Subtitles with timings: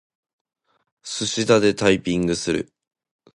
[1.03, 2.73] すしだでタイピングする。